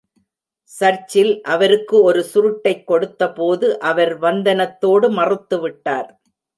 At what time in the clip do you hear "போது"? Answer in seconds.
3.31-3.79